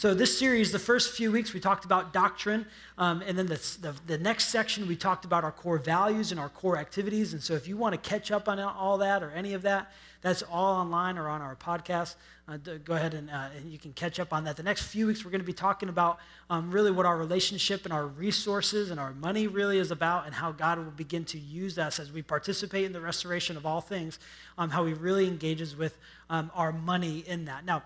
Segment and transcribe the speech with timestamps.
[0.00, 2.64] So, this series, the first few weeks, we talked about doctrine.
[2.96, 6.40] Um, and then the, the, the, next section, we talked about our core values and
[6.40, 7.34] our core activities.
[7.34, 9.92] And so, if you want to catch up on all that or any of that,
[10.22, 12.14] that's all online or on our podcast.
[12.48, 14.56] Uh, go ahead and, uh, and, you can catch up on that.
[14.56, 17.84] The next few weeks, we're going to be talking about um, really what our relationship
[17.84, 21.38] and our resources and our money really is about, and how God will begin to
[21.38, 24.18] use us as we participate in the restoration of all things,
[24.56, 25.98] um, how He really engages with
[26.30, 27.66] um, our money in that.
[27.66, 27.82] Now,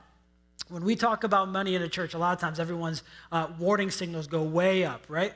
[0.68, 3.90] when we talk about money in a church, a lot of times everyone's uh, warning
[3.90, 5.34] signals go way up, right?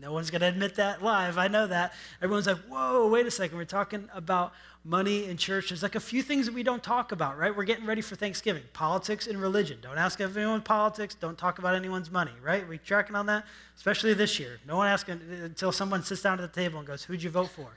[0.00, 1.36] No one's going to admit that live.
[1.36, 1.92] I know that.
[2.22, 3.58] Everyone's like, whoa, wait a second.
[3.58, 5.68] We're talking about money in church.
[5.68, 7.54] There's like a few things that we don't talk about, right?
[7.54, 8.62] We're getting ready for Thanksgiving.
[8.72, 9.78] Politics and religion.
[9.82, 11.14] Don't ask anyone politics.
[11.14, 12.66] Don't talk about anyone's money, right?
[12.66, 13.44] We tracking on that?
[13.76, 14.58] Especially this year.
[14.66, 17.50] No one asking until someone sits down at the table and goes, who'd you vote
[17.50, 17.68] for?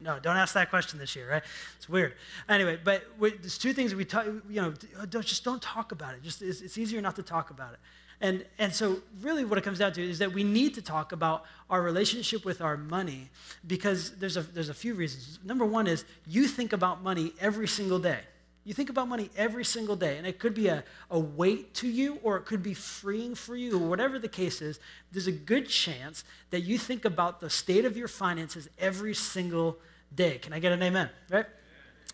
[0.00, 1.42] No, don't ask that question this year, right?
[1.76, 2.14] It's weird.
[2.48, 4.72] Anyway, but there's two things we talk, you know,
[5.08, 6.22] don't, just don't talk about it.
[6.22, 7.80] Just it's, it's easier not to talk about it.
[8.20, 11.12] And, and so, really, what it comes down to is that we need to talk
[11.12, 13.30] about our relationship with our money
[13.66, 15.38] because there's a, there's a few reasons.
[15.44, 18.20] Number one is you think about money every single day.
[18.64, 21.88] You think about money every single day, and it could be a, a weight to
[21.88, 24.78] you or it could be freeing for you, or whatever the case is.
[25.12, 29.78] There's a good chance that you think about the state of your finances every single
[30.14, 30.38] day.
[30.38, 31.10] Can I get an amen?
[31.30, 31.46] Right?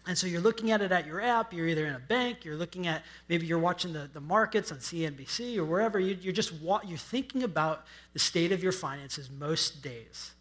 [0.06, 2.56] And so you're looking at it at your app, you're either in a bank, you're
[2.56, 6.52] looking at, maybe you're watching the, the markets on CNBC or wherever, you, are just,
[6.62, 10.32] you're thinking about the state of your finances most days.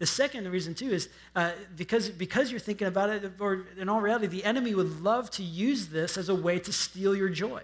[0.00, 4.00] The second reason, too, is uh, because, because you're thinking about it, or in all
[4.00, 7.62] reality, the enemy would love to use this as a way to steal your joy.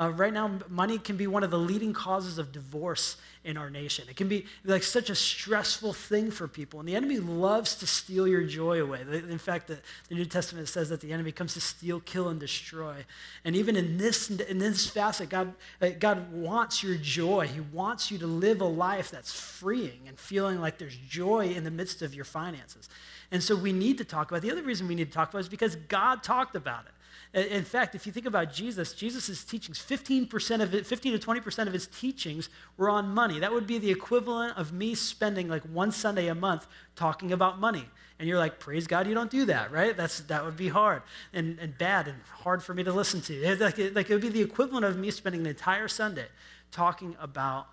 [0.00, 3.70] Uh, right now, money can be one of the leading causes of divorce in our
[3.70, 4.06] nation.
[4.08, 6.80] It can be like such a stressful thing for people.
[6.80, 9.02] And the enemy loves to steal your joy away.
[9.02, 9.78] In fact, the,
[10.08, 13.04] the New Testament says that the enemy comes to steal, kill, and destroy.
[13.44, 17.46] And even in this, in this facet, God, uh, God wants your joy.
[17.46, 21.62] He wants you to live a life that's freeing and feeling like there's joy in
[21.62, 22.88] the midst of your finances.
[23.30, 24.48] And so we need to talk about it.
[24.48, 26.92] The other reason we need to talk about it is because God talked about it.
[27.34, 31.66] In fact, if you think about Jesus, Jesus' teachings, 15% of it, 15 to 20%
[31.66, 33.40] of his teachings were on money.
[33.40, 37.58] That would be the equivalent of me spending like one Sunday a month talking about
[37.58, 37.86] money.
[38.20, 39.96] And you're like, praise God, you don't do that, right?
[39.96, 41.02] That's, that would be hard
[41.32, 43.56] and, and bad and hard for me to listen to.
[43.58, 46.26] Like, like it would be the equivalent of me spending an entire Sunday
[46.70, 47.66] talking about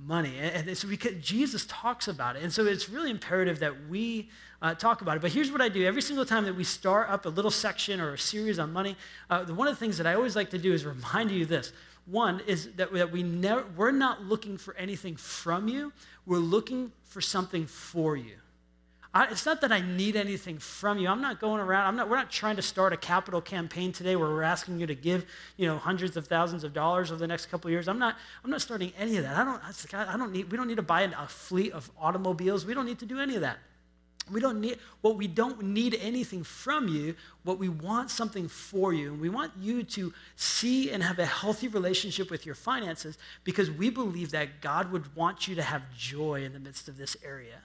[0.00, 0.38] money.
[0.38, 2.42] And it's because Jesus talks about it.
[2.42, 4.28] And so it's really imperative that we
[4.62, 5.22] uh, talk about it.
[5.22, 8.00] But here's what I do every single time that we start up a little section
[8.00, 8.96] or a series on money,
[9.30, 11.72] uh, one of the things that I always like to do is remind you this.
[12.06, 15.92] One is that, that we never, we're not looking for anything from you,
[16.26, 18.36] we're looking for something for you.
[19.14, 21.08] I, it's not that I need anything from you.
[21.08, 21.86] I'm not going around.
[21.86, 22.10] I'm not.
[22.10, 25.24] We're not trying to start a capital campaign today where we're asking you to give,
[25.56, 27.88] you know, hundreds of thousands of dollars over the next couple years.
[27.88, 28.16] I'm not.
[28.44, 29.36] I'm not starting any of that.
[29.36, 29.62] I don't.
[29.94, 30.50] I don't need.
[30.50, 32.66] We don't need to buy a fleet of automobiles.
[32.66, 33.58] We don't need to do any of that.
[34.30, 37.14] We don't need what we don't need anything from you.
[37.44, 41.24] What we want something for you, and we want you to see and have a
[41.24, 45.82] healthy relationship with your finances because we believe that God would want you to have
[45.96, 47.62] joy in the midst of this area.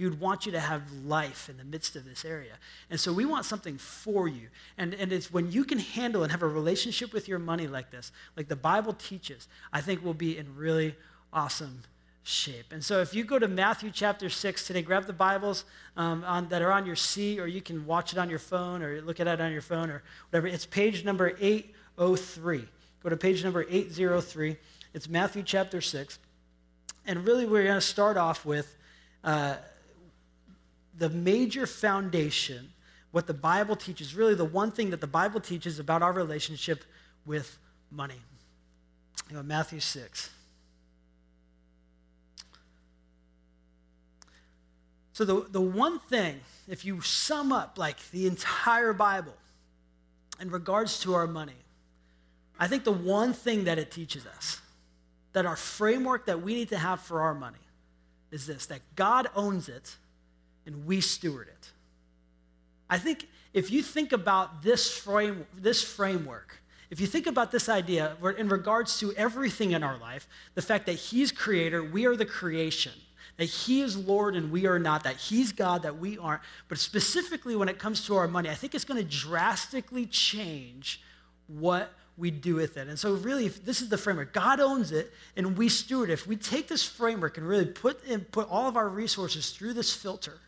[0.00, 2.54] He would want you to have life in the midst of this area.
[2.88, 4.48] And so we want something for you.
[4.78, 7.90] And, and it's when you can handle and have a relationship with your money like
[7.90, 10.96] this, like the Bible teaches, I think we'll be in really
[11.34, 11.82] awesome
[12.22, 12.72] shape.
[12.72, 15.66] And so if you go to Matthew chapter 6 today, grab the Bibles
[15.98, 18.82] um, on, that are on your seat, or you can watch it on your phone,
[18.82, 20.46] or look at it on your phone, or whatever.
[20.46, 22.66] It's page number 803.
[23.02, 24.56] Go to page number 803.
[24.94, 26.18] It's Matthew chapter 6.
[27.04, 28.78] And really, we're going to start off with
[29.24, 29.56] uh,
[30.96, 32.72] the major foundation,
[33.10, 36.84] what the Bible teaches, really the one thing that the Bible teaches about our relationship
[37.26, 37.58] with
[37.90, 38.20] money.
[39.28, 40.30] You know, Matthew 6.
[45.12, 49.34] So, the, the one thing, if you sum up like the entire Bible
[50.40, 51.52] in regards to our money,
[52.58, 54.60] I think the one thing that it teaches us,
[55.32, 57.58] that our framework that we need to have for our money,
[58.30, 59.96] is this that God owns it
[60.66, 61.70] and we steward it.
[62.88, 66.60] I think if you think about this, frame, this framework,
[66.90, 70.86] if you think about this idea in regards to everything in our life, the fact
[70.86, 72.92] that He's creator, we are the creation
[73.40, 76.42] that He is Lord and we are not, that He's God, that we aren't.
[76.68, 81.00] But specifically when it comes to our money, I think it's going to drastically change
[81.46, 82.86] what we do with it.
[82.86, 84.34] And so, really, this is the framework.
[84.34, 86.12] God owns it, and we steward it.
[86.12, 89.72] If we take this framework and really put in, put all of our resources through
[89.72, 90.38] this filter,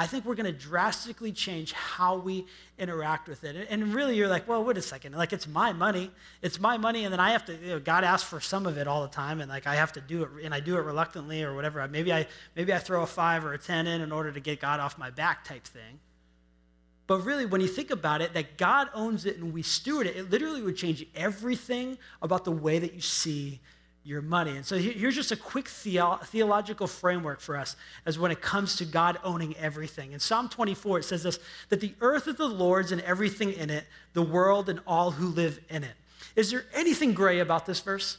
[0.00, 2.46] I think we're going to drastically change how we
[2.78, 3.66] interact with it.
[3.68, 5.12] And really, you're like, well, wait a second.
[5.16, 6.12] Like, it's my money.
[6.40, 8.78] It's my money, and then I have to, you know, God asks for some of
[8.78, 10.82] it all the time, and like, I have to do it, and I do it
[10.82, 11.86] reluctantly or whatever.
[11.88, 14.60] Maybe I, maybe I throw a five or a 10 in in order to get
[14.60, 15.98] God off my back type thing.
[17.08, 20.16] But really, when you think about it, that God owns it and we steward it,
[20.16, 23.60] it literally would change everything about the way that you see
[24.08, 24.56] your money.
[24.56, 27.76] And so here's just a quick theo- theological framework for us
[28.06, 30.12] as when it comes to God owning everything.
[30.12, 31.38] In Psalm 24, it says this
[31.68, 33.84] that the earth is the Lord's and everything in it,
[34.14, 35.94] the world and all who live in it.
[36.34, 38.16] Is there anything gray about this verse?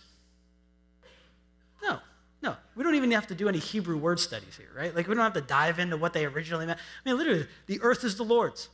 [1.81, 1.99] No.
[2.41, 4.95] No, we don't even have to do any Hebrew word studies here, right?
[4.95, 6.79] Like, we don't have to dive into what they originally meant.
[6.79, 8.69] I mean, literally, the earth is the Lord's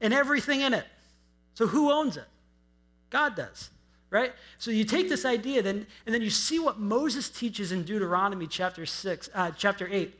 [0.00, 0.86] and everything in it.
[1.52, 2.24] So who owns it?
[3.10, 3.70] God does,
[4.10, 4.32] right?
[4.58, 8.46] So you take this idea, then, and then you see what Moses teaches in Deuteronomy
[8.46, 10.18] chapter six, uh, chapter eight,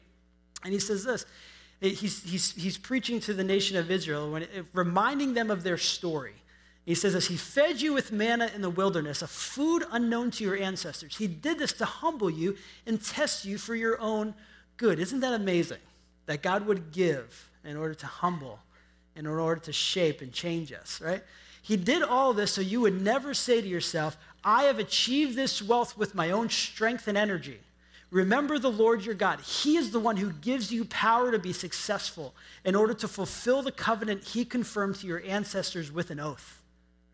[0.64, 1.26] and he says this.
[1.80, 6.34] He's, he's, he's preaching to the nation of Israel, when, reminding them of their story.
[6.86, 10.44] He says this He fed you with manna in the wilderness, a food unknown to
[10.44, 11.16] your ancestors.
[11.16, 12.56] He did this to humble you
[12.86, 14.34] and test you for your own
[14.76, 14.98] good.
[14.98, 15.78] Isn't that amazing?
[16.26, 18.60] That God would give in order to humble
[19.16, 21.22] in order to shape and change us, right?
[21.64, 25.62] He did all this so you would never say to yourself, I have achieved this
[25.62, 27.58] wealth with my own strength and energy.
[28.10, 29.40] Remember the Lord your God.
[29.40, 32.34] He is the one who gives you power to be successful
[32.66, 36.60] in order to fulfill the covenant he confirmed to your ancestors with an oath.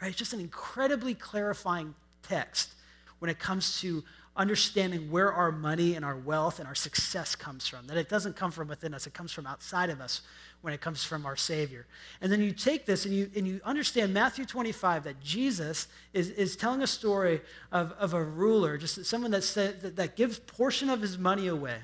[0.02, 0.08] Right?
[0.08, 1.94] It's just an incredibly clarifying
[2.24, 2.74] text
[3.20, 4.02] when it comes to
[4.36, 7.86] understanding where our money and our wealth and our success comes from.
[7.86, 10.22] That it doesn't come from within us, it comes from outside of us
[10.62, 11.86] when it comes from our Savior.
[12.20, 16.30] And then you take this and you, and you understand Matthew 25 that Jesus is,
[16.30, 17.40] is telling a story
[17.72, 21.46] of, of a ruler, just someone that, said, that, that gives portion of his money
[21.46, 21.76] away.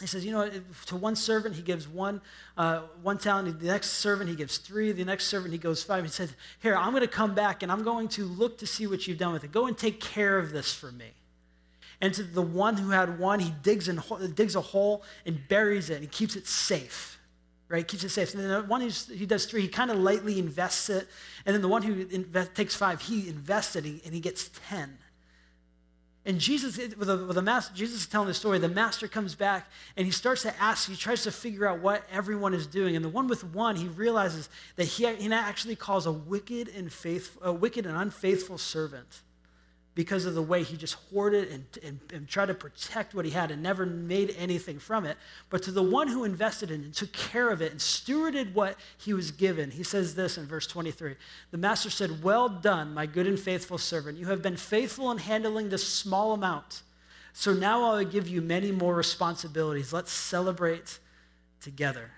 [0.00, 0.50] He says, you know,
[0.86, 2.20] to one servant he gives one,
[2.56, 3.60] uh, one talent.
[3.60, 4.90] The next servant he gives three.
[4.90, 6.02] The next servant he goes five.
[6.02, 8.88] He says, here, I'm going to come back and I'm going to look to see
[8.88, 9.52] what you've done with it.
[9.52, 11.12] Go and take care of this for me.
[12.00, 14.02] And to the one who had one, he digs, in,
[14.34, 17.20] digs a hole and buries it and keeps it safe
[17.72, 17.88] right?
[17.88, 18.34] Keeps it safe.
[18.34, 21.08] And then the one who does three, he kind of lightly invests it.
[21.46, 24.98] And then the one who invest, takes five, he invests it and he gets 10.
[26.24, 28.58] And Jesus, with the, with the master, Jesus is telling the story.
[28.58, 32.04] The master comes back and he starts to ask, he tries to figure out what
[32.12, 32.94] everyone is doing.
[32.94, 36.92] And the one with one, he realizes that he, he actually calls a wicked and
[36.92, 39.22] faithful, a wicked and unfaithful servant
[39.94, 43.30] because of the way he just hoarded and, and, and, tried to protect what he
[43.30, 45.18] had and never made anything from it.
[45.50, 48.54] But to the one who invested in it and took care of it and stewarded
[48.54, 51.16] what he was given, he says this in verse 23
[51.50, 54.16] The master said, Well done, my good and faithful servant.
[54.16, 56.82] You have been faithful in handling this small amount.
[57.34, 59.92] So now I will give you many more responsibilities.
[59.92, 60.98] Let's celebrate
[61.60, 62.10] together.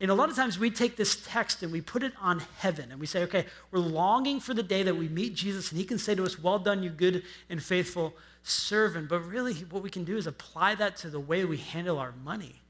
[0.00, 2.92] And a lot of times we take this text and we put it on heaven
[2.92, 5.84] and we say, okay, we're longing for the day that we meet Jesus and he
[5.84, 8.14] can say to us, well done, you good and faithful
[8.44, 9.08] servant.
[9.08, 12.12] But really, what we can do is apply that to the way we handle our
[12.24, 12.62] money.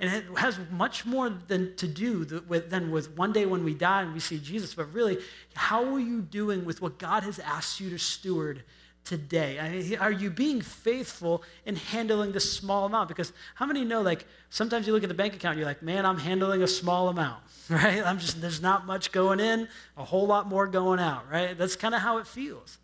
[0.00, 4.02] And it has much more than to do than with one day when we die
[4.02, 4.74] and we see Jesus.
[4.74, 5.18] But really,
[5.54, 8.64] how are you doing with what God has asked you to steward
[9.04, 9.96] today?
[10.00, 13.08] Are you being faithful in handling this small amount?
[13.08, 16.06] Because how many know, like, sometimes you look at the bank account, you're like, man,
[16.06, 18.04] I'm handling a small amount, right?
[18.04, 21.56] I'm just, there's not much going in, a whole lot more going out, right?
[21.56, 22.78] That's kind of how it feels.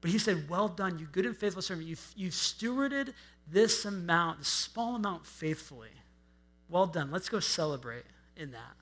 [0.00, 1.86] But he said, well done, you good and faithful servant.
[1.86, 3.12] You've, you've stewarded
[3.50, 5.90] this amount, this small amount faithfully.
[6.68, 7.10] Well done.
[7.10, 8.04] Let's go celebrate
[8.36, 8.79] in that.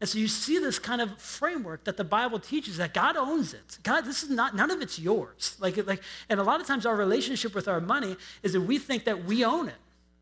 [0.00, 3.52] And so you see this kind of framework that the Bible teaches that God owns
[3.52, 3.78] it.
[3.82, 5.56] God, this is not, none of it's yours.
[5.60, 8.78] Like, like, and a lot of times our relationship with our money is that we
[8.78, 9.74] think that we own it.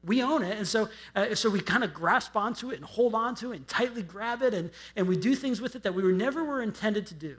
[0.05, 0.59] We own it.
[0.59, 3.69] And so, uh, so we kind of grasp onto it and hold onto it and
[3.69, 6.61] tightly grab it and, and we do things with it that we were never were
[6.61, 7.37] intended to do.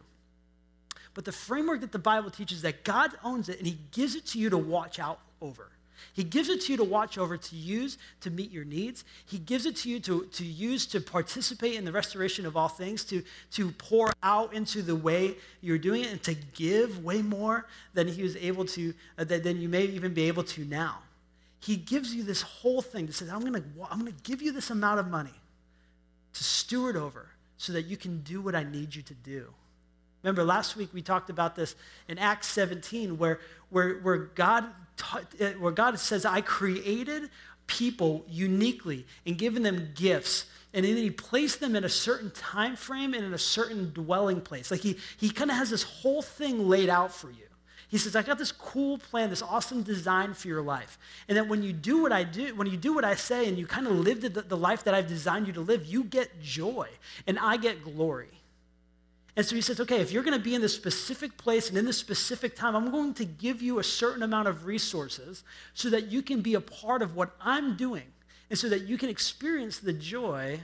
[1.14, 4.26] But the framework that the Bible teaches that God owns it and he gives it
[4.28, 5.72] to you to watch out over.
[6.14, 9.04] He gives it to you to watch over, to use to meet your needs.
[9.26, 12.68] He gives it to you to, to use to participate in the restoration of all
[12.68, 17.22] things, to, to pour out into the way you're doing it, and to give way
[17.22, 21.00] more than he was able to, uh, than you may even be able to now.
[21.62, 24.52] He gives you this whole thing to say, I'm to I'm going to give you
[24.52, 25.34] this amount of money
[26.34, 27.28] to steward over
[27.58, 29.54] so that you can do what I need you to do.
[30.24, 31.76] Remember, last week we talked about this
[32.08, 34.66] in Acts 17, where, where, where God
[35.02, 37.30] uh, where God says, I created
[37.68, 40.46] people uniquely and given them gifts.
[40.74, 44.42] And then he placed them in a certain time frame and in a certain dwelling
[44.42, 44.72] place.
[44.72, 47.46] Like he, he kind of has this whole thing laid out for you.
[47.88, 51.00] He says, I got this cool plan, this awesome design for your life.
[51.28, 53.58] And that when you do what I do, when you do what I say and
[53.58, 56.40] you kind of live the, the life that I've designed you to live, you get
[56.40, 56.88] joy
[57.26, 58.39] and I get glory.
[59.40, 61.78] And so he says, okay, if you're going to be in this specific place and
[61.78, 65.90] in this specific time, I'm going to give you a certain amount of resources so
[65.92, 68.04] that you can be a part of what I'm doing
[68.50, 70.60] and so that you can experience the joy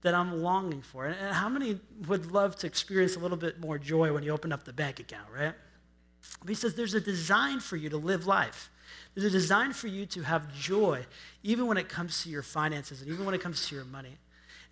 [0.00, 1.06] that I'm longing for.
[1.06, 1.78] And how many
[2.08, 4.98] would love to experience a little bit more joy when you open up the bank
[4.98, 5.54] account, right?
[6.40, 8.68] But he says there's a design for you to live life.
[9.14, 11.06] There's a design for you to have joy,
[11.44, 14.18] even when it comes to your finances and even when it comes to your money.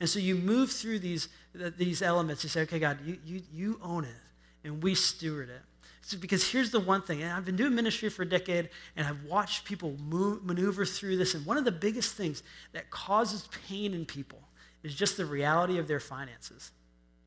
[0.01, 2.43] And so you move through these, these elements.
[2.43, 4.11] You say, okay, God, you, you, you own it,
[4.65, 5.61] and we steward it.
[6.03, 9.07] So because here's the one thing, and I've been doing ministry for a decade, and
[9.07, 11.35] I've watched people move, maneuver through this.
[11.35, 12.43] And one of the biggest things
[12.73, 14.41] that causes pain in people
[14.83, 16.73] is just the reality of their finances.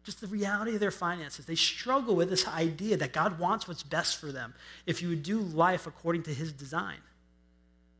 [0.03, 1.45] Just the reality of their finances.
[1.45, 4.53] They struggle with this idea that God wants what's best for them
[4.85, 6.97] if you would do life according to his design.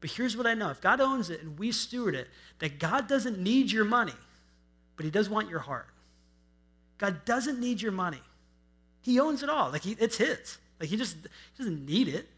[0.01, 2.27] But here's what I know if God owns it and we steward it,
[2.59, 4.11] that God doesn't need your money,
[4.95, 5.88] but he does want your heart.
[6.97, 8.21] God doesn't need your money.
[9.01, 9.71] He owns it all.
[9.71, 10.57] Like he, it's his.
[10.79, 12.29] Like he just he doesn't need it,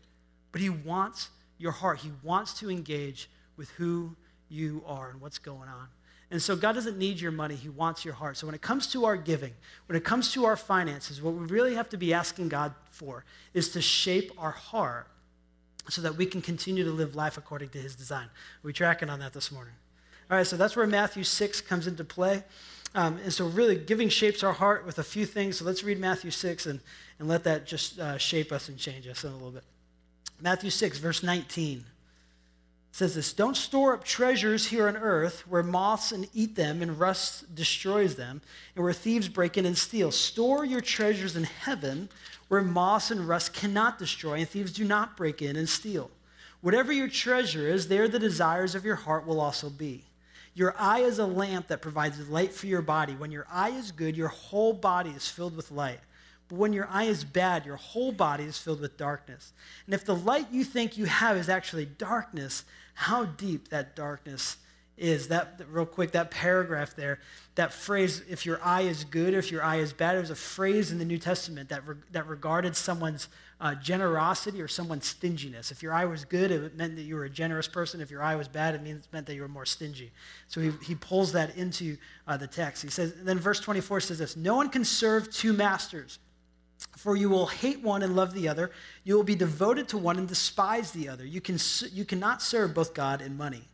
[0.51, 1.99] but he wants your heart.
[1.99, 4.15] He wants to engage with who
[4.49, 5.87] you are and what's going on.
[6.31, 8.37] And so God doesn't need your money, He wants your heart.
[8.37, 9.53] So when it comes to our giving,
[9.85, 13.23] when it comes to our finances, what we really have to be asking God for
[13.53, 15.07] is to shape our heart
[15.87, 18.25] so that we can continue to live life according to His design.
[18.25, 19.75] Are we tracking on that this morning?
[20.29, 22.43] All right, so that's where Matthew 6 comes into play.
[22.95, 25.57] Um, and so, really, giving shapes our heart with a few things.
[25.57, 26.79] So, let's read Matthew 6 and,
[27.19, 29.63] and let that just uh, shape us and change us in a little bit.
[30.41, 31.83] Matthew 6, verse 19
[32.95, 36.97] says this Don't store up treasures here on earth where moths and eat them and
[36.97, 38.41] rust destroys them,
[38.75, 40.11] and where thieves break in and steal.
[40.11, 42.07] Store your treasures in heaven
[42.47, 46.09] where moths and rust cannot destroy, and thieves do not break in and steal.
[46.61, 50.04] Whatever your treasure is, there the desires of your heart will also be.
[50.55, 53.13] Your eye is a lamp that provides light for your body.
[53.13, 55.99] When your eye is good, your whole body is filled with light.
[56.47, 59.51] But when your eye is bad, your whole body is filled with darkness.
[59.85, 64.57] And if the light you think you have is actually darkness, how deep that darkness
[64.97, 65.27] is.
[65.27, 67.19] That, real quick, that paragraph there,
[67.55, 70.29] that phrase, if your eye is good or if your eye is bad, it was
[70.29, 73.27] a phrase in the New Testament that, re- that regarded someone's
[73.61, 75.71] uh, generosity or someone's stinginess.
[75.71, 78.01] If your eye was good, it meant that you were a generous person.
[78.01, 78.81] If your eye was bad, it
[79.13, 80.11] meant that you were more stingy.
[80.47, 81.97] So he, he pulls that into
[82.27, 82.83] uh, the text.
[82.83, 86.19] He says, then verse 24 says this No one can serve two masters.
[86.97, 88.71] For you will hate one and love the other.
[89.03, 91.25] You will be devoted to one and despise the other.
[91.25, 91.57] You, can,
[91.91, 93.67] you cannot serve both God and money.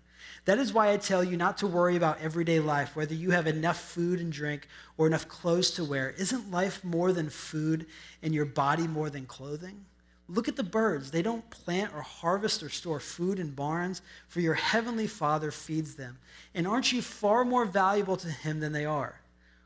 [0.46, 3.46] That is why I tell you not to worry about everyday life, whether you have
[3.46, 4.68] enough food and drink
[4.98, 6.10] or enough clothes to wear.
[6.18, 7.86] Isn't life more than food
[8.24, 9.86] and your body more than clothing?
[10.28, 11.12] Look at the birds.
[11.12, 15.96] They don't plant or harvest or store food in barns, for your heavenly Father feeds
[15.96, 16.18] them.
[16.56, 19.20] And aren't you far more valuable to him than they are?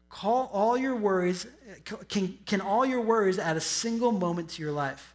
[0.10, 1.46] Call all your worries,
[2.10, 5.13] can, can all your worries add a single moment to your life?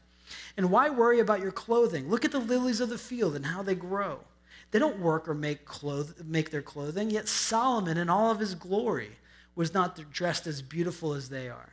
[0.56, 2.08] And why worry about your clothing?
[2.08, 4.20] Look at the lilies of the field and how they grow.
[4.70, 8.54] They don't work or make, cloth- make their clothing, yet Solomon, in all of his
[8.54, 9.10] glory,
[9.54, 11.72] was not dressed as beautiful as they are.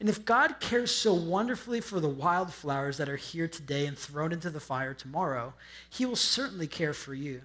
[0.00, 4.32] And if God cares so wonderfully for the wildflowers that are here today and thrown
[4.32, 5.54] into the fire tomorrow,
[5.90, 7.42] he will certainly care for you.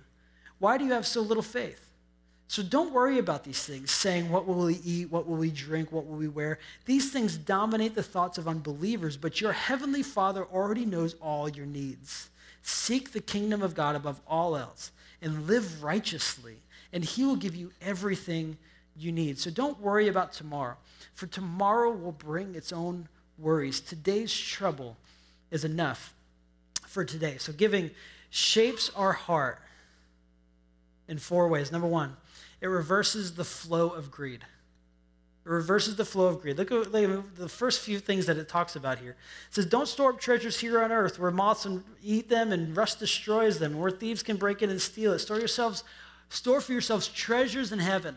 [0.60, 1.90] Why do you have so little faith?
[2.48, 5.10] So don't worry about these things, saying, What will we eat?
[5.10, 5.92] What will we drink?
[5.92, 6.60] What will we wear?
[6.86, 11.66] These things dominate the thoughts of unbelievers, but your heavenly Father already knows all your
[11.66, 12.30] needs.
[12.63, 14.91] Seek the kingdom of God above all else
[15.22, 16.58] and live righteously,
[16.91, 18.58] and He will give you everything
[18.96, 19.38] you need.
[19.38, 20.77] So don't worry about tomorrow,
[21.13, 23.79] for tomorrow will bring its own worries.
[23.82, 24.98] Today's trouble
[25.51, 26.13] is enough
[26.88, 27.38] for today.
[27.38, 27.91] So giving
[28.29, 29.60] shapes our heart
[31.08, 31.72] in four ways.
[31.72, 32.15] Number one,
[32.62, 34.46] it reverses the flow of greed.
[35.46, 36.58] Reverses the flow of greed.
[36.58, 39.12] Look at the first few things that it talks about here.
[39.50, 42.76] It says, Don't store up treasures here on earth where moths and eat them and
[42.78, 45.20] rust destroys them, and where thieves can break in and steal it.
[45.20, 45.84] Store yourselves,
[46.30, 48.16] store for yourselves treasures in heaven.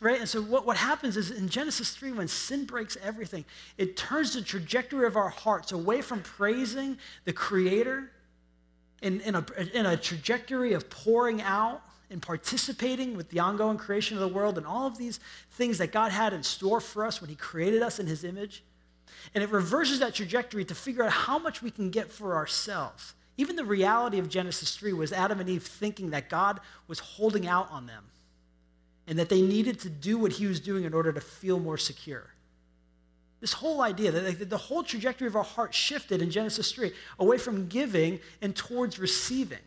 [0.00, 0.18] Right?
[0.18, 3.44] And so what, what happens is in Genesis 3, when sin breaks everything,
[3.78, 8.10] it turns the trajectory of our hearts away from praising the Creator
[9.02, 14.16] in, in, a, in a trajectory of pouring out and participating with the ongoing creation
[14.16, 15.18] of the world and all of these
[15.52, 18.62] things that God had in store for us when He created us in His image.
[19.34, 23.14] And it reverses that trajectory to figure out how much we can get for ourselves.
[23.36, 27.46] Even the reality of Genesis 3 was Adam and Eve thinking that God was holding
[27.46, 28.04] out on them
[29.06, 31.78] and that they needed to do what He was doing in order to feel more
[31.78, 32.30] secure.
[33.40, 37.36] This whole idea that the whole trajectory of our heart shifted in Genesis 3 away
[37.36, 39.58] from giving and towards receiving.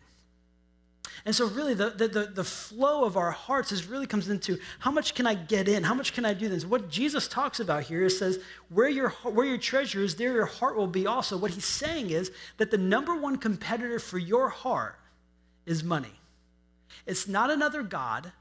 [1.24, 4.90] And so, really, the, the, the, flow of our hearts is really comes into how
[4.90, 5.82] much can I get in?
[5.82, 6.64] How much can I do this?
[6.64, 10.46] What Jesus talks about here is says, where your, where your treasure is, there your
[10.46, 11.36] heart will be also.
[11.36, 14.98] What he's saying is that the number one competitor for your heart
[15.66, 16.14] is money.
[17.06, 18.32] It's not another God,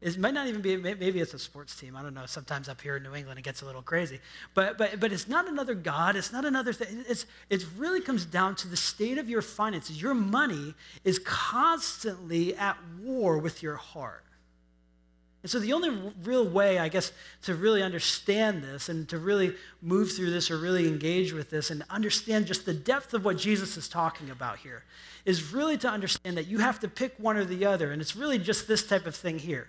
[0.00, 1.96] it might not even be, maybe it's a sports team.
[1.96, 2.24] I don't know.
[2.26, 4.20] Sometimes up here in New England, it gets a little crazy.
[4.54, 6.14] But, but, but it's not another God.
[6.14, 7.04] It's not another thing.
[7.08, 10.00] It's, it really comes down to the state of your finances.
[10.00, 14.24] Your money is constantly at war with your heart.
[15.42, 17.10] And so the only real way, I guess,
[17.42, 21.70] to really understand this and to really move through this or really engage with this
[21.70, 24.84] and understand just the depth of what Jesus is talking about here
[25.24, 27.90] is really to understand that you have to pick one or the other.
[27.90, 29.68] And it's really just this type of thing here.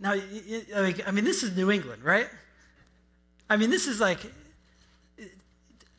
[0.00, 2.28] Now, I mean, this is New England, right?
[3.50, 4.20] I mean, this is like,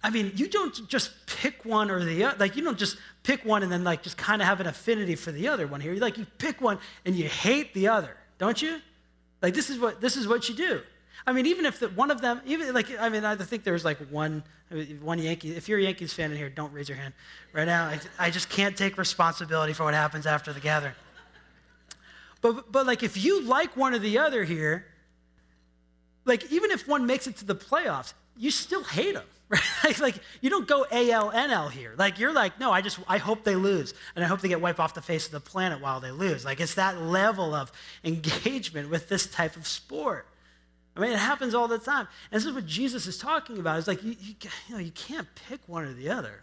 [0.03, 2.37] I mean, you don't just pick one or the other.
[2.39, 5.15] Like, you don't just pick one and then, like, just kind of have an affinity
[5.15, 5.93] for the other one here.
[5.93, 8.79] Like, you pick one and you hate the other, don't you?
[9.43, 10.81] Like, this is what, this is what you do.
[11.27, 13.85] I mean, even if the, one of them, even like, I mean, I think there's
[13.85, 14.43] like one,
[15.01, 15.55] one Yankee.
[15.55, 17.13] If you're a Yankees fan in here, don't raise your hand
[17.53, 17.85] right now.
[17.85, 20.95] I, I just can't take responsibility for what happens after the gathering.
[22.41, 24.85] But, but like if you like one or the other here,
[26.25, 29.25] like even if one makes it to the playoffs, you still hate them.
[29.83, 29.99] Right?
[29.99, 31.93] like, you don't go ALNL here.
[31.97, 33.93] Like you're like, no, I just I hope they lose.
[34.15, 36.45] And I hope they get wiped off the face of the planet while they lose.
[36.45, 37.71] Like it's that level of
[38.05, 40.25] engagement with this type of sport.
[40.95, 42.07] I mean, it happens all the time.
[42.31, 43.77] And this is what Jesus is talking about.
[43.77, 44.35] It's like you, you,
[44.67, 46.41] you know, you can't pick one or the other.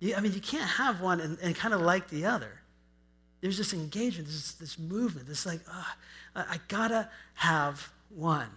[0.00, 2.61] You, I mean, you can't have one and, and kind of like the other
[3.42, 5.82] there's this engagement, this, this movement, this like, uh,
[6.34, 8.48] I gotta have one.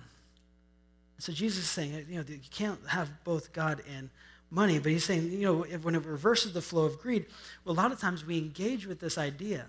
[1.17, 4.10] So Jesus is saying, you know, you can't have both God and
[4.52, 7.26] money, but he's saying, you know, when it reverses the flow of greed,
[7.63, 9.65] well, a lot of times we engage with this idea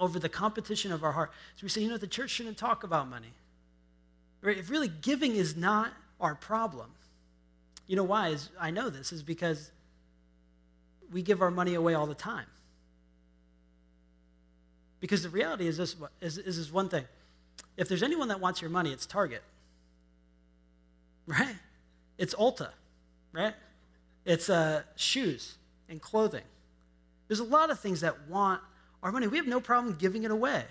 [0.00, 1.32] over the competition of our heart.
[1.56, 3.32] So we say, you know, the church shouldn't talk about money.
[4.40, 4.56] Right?
[4.56, 6.90] If really giving is not our problem.
[7.88, 8.28] You know why?
[8.28, 9.72] Is I know this is because
[11.12, 12.46] we give our money away all the time.
[15.02, 17.04] Because the reality is this, is, is this one thing.
[17.76, 19.42] If there's anyone that wants your money, it's Target.
[21.26, 21.56] Right?
[22.18, 22.70] It's Ulta,
[23.32, 23.54] right?
[24.24, 25.56] It's uh, shoes
[25.88, 26.44] and clothing.
[27.26, 28.60] There's a lot of things that want
[29.02, 29.26] our money.
[29.26, 30.64] We have no problem giving it away.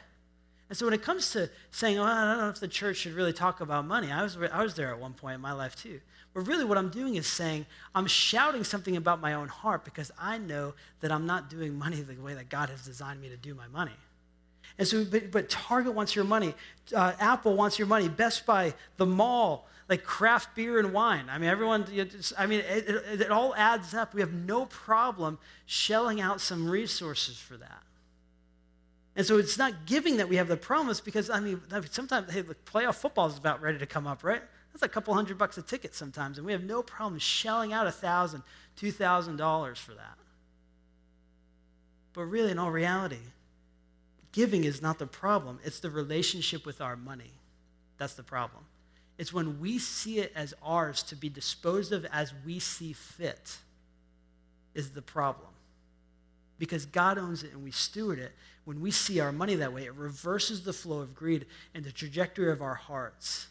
[0.69, 3.13] And so when it comes to saying, oh, I don't know if the church should
[3.13, 5.75] really talk about money, I was, I was there at one point in my life
[5.75, 5.99] too.
[6.33, 10.09] But really, what I'm doing is saying, I'm shouting something about my own heart because
[10.17, 13.37] I know that I'm not doing money the way that God has designed me to
[13.37, 13.91] do my money.
[14.77, 16.53] And so, but, but Target wants your money.
[16.95, 18.07] Uh, Apple wants your money.
[18.07, 21.25] Best Buy, the mall, like craft beer and wine.
[21.29, 24.13] I mean, everyone, just, I mean, it, it, it all adds up.
[24.13, 27.83] We have no problem shelling out some resources for that.
[29.15, 32.41] And so it's not giving that we have the promise because, I mean, sometimes, hey,
[32.41, 34.41] the playoff football is about ready to come up, right?
[34.73, 37.87] That's a couple hundred bucks a ticket sometimes, and we have no problem shelling out
[37.87, 38.43] a thousand,
[38.77, 40.17] two thousand dollars for that.
[42.13, 43.19] But really, in all reality,
[44.31, 47.33] Giving is not the problem, it's the relationship with our money.
[47.97, 48.63] That's the problem.
[49.17, 53.57] It's when we see it as ours to be disposed of as we see fit,
[54.73, 55.49] is the problem.
[56.57, 58.31] Because God owns it and we steward it.
[58.65, 61.91] When we see our money that way, it reverses the flow of greed and the
[61.91, 63.47] trajectory of our hearts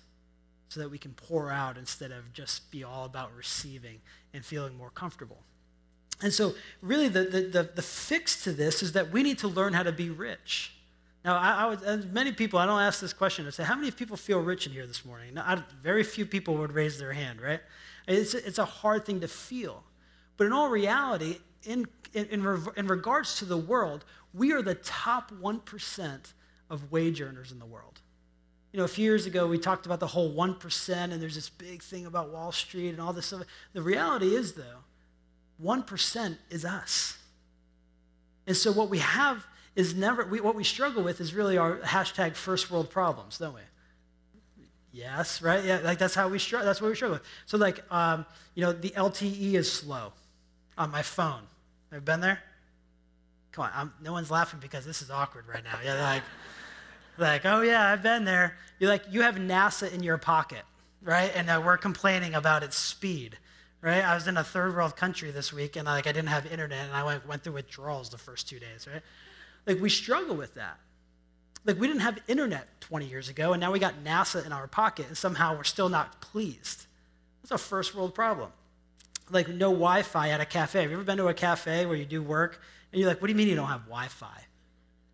[0.68, 4.00] so that we can pour out instead of just be all about receiving
[4.32, 5.38] and feeling more comfortable.
[6.22, 9.48] And so, really, the, the, the, the, fix to this is that we need to
[9.48, 10.74] learn how to be rich.
[11.24, 13.46] Now, I, I would, many people, I don't ask this question.
[13.46, 15.34] I say, how many people feel rich in here this morning?
[15.34, 17.60] Now, I, very few people would raise their hand, right?
[18.06, 19.82] It's, it's a hard thing to feel.
[20.36, 24.74] But in all reality, in, in, in, in regards to the world, we are the
[24.76, 26.18] top 1%
[26.70, 28.00] of wage earners in the world.
[28.72, 31.50] You know, a few years ago, we talked about the whole 1%, and there's this
[31.50, 33.42] big thing about Wall Street and all this stuff.
[33.72, 34.84] The reality is, though,
[35.62, 37.18] 1% is us.
[38.46, 39.46] And so what we have
[39.76, 43.54] is never, we, what we struggle with is really our hashtag first world problems, don't
[43.54, 43.60] we?
[44.92, 45.64] Yes, right?
[45.64, 46.66] Yeah, like that's how we struggle.
[46.66, 47.26] That's what we struggle with.
[47.46, 50.12] So, like, um, you know, the LTE is slow
[50.76, 51.42] on my phone.
[51.92, 52.40] Have been there?
[53.52, 55.78] Come on, I'm, no one's laughing because this is awkward right now.
[55.84, 56.22] Yeah, like,
[57.18, 58.56] like, oh yeah, I've been there.
[58.78, 60.62] You're like, you have NASA in your pocket,
[61.02, 61.30] right?
[61.34, 63.38] And uh, we're complaining about its speed
[63.82, 64.04] right?
[64.04, 66.86] I was in a third world country this week and like I didn't have internet
[66.86, 69.02] and I went, went through withdrawals the first two days, right?
[69.66, 70.78] Like we struggle with that.
[71.64, 74.66] Like, we didn't have internet 20 years ago, and now we got NASA in our
[74.66, 76.86] pocket, and somehow we're still not pleased.
[77.42, 78.50] That's a first world problem.
[79.30, 80.80] Like, no Wi Fi at a cafe.
[80.82, 82.60] Have you ever been to a cafe where you do work,
[82.92, 84.46] and you're like, what do you mean you don't have Wi Fi?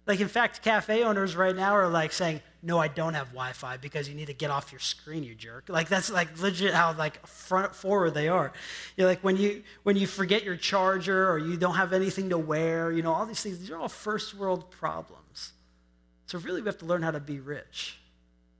[0.06, 3.52] Like, in fact, cafe owners right now are like saying, no, I don't have Wi
[3.52, 5.68] Fi because you need to get off your screen, you jerk.
[5.68, 8.52] Like, that's like legit how like front forward they are.
[8.96, 12.38] You're like, when you, when you forget your charger or you don't have anything to
[12.38, 15.52] wear, you know, all these things, these are all first world problems.
[16.26, 17.98] So, really, we have to learn how to be rich.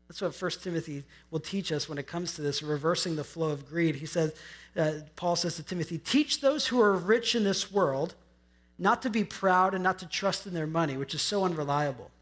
[0.07, 3.51] That's what 1 Timothy will teach us when it comes to this, reversing the flow
[3.51, 3.97] of greed.
[3.97, 4.37] He says,
[4.77, 8.15] uh, Paul says to Timothy, teach those who are rich in this world
[8.79, 12.13] not to be proud and not to trust in their money, which is so unreliable.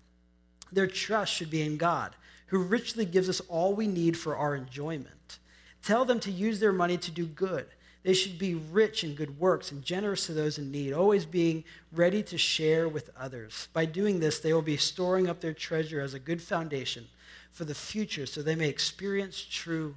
[0.72, 2.14] Their trust should be in God,
[2.46, 5.38] who richly gives us all we need for our enjoyment.
[5.82, 7.66] Tell them to use their money to do good.
[8.04, 11.64] They should be rich in good works and generous to those in need, always being
[11.90, 13.68] ready to share with others.
[13.72, 17.06] By doing this, they will be storing up their treasure as a good foundation
[17.50, 19.94] for the future so they may experience true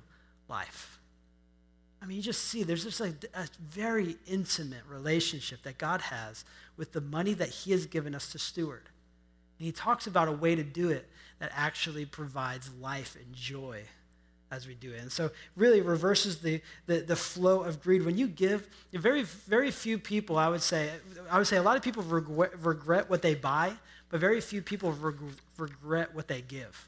[0.47, 0.99] life.
[2.01, 6.45] I mean, you just see there's just like a very intimate relationship that God has
[6.77, 8.83] with the money that He has given us to steward.
[9.59, 11.07] And He talks about a way to do it
[11.39, 13.83] that actually provides life and joy
[14.51, 15.01] as we do it.
[15.01, 18.05] And so really reverses the, the, the, flow of greed.
[18.05, 20.89] When you give, very, very few people, I would say,
[21.29, 23.73] I would say a lot of people regret, regret what they buy,
[24.09, 24.91] but very few people
[25.57, 26.87] regret what they give.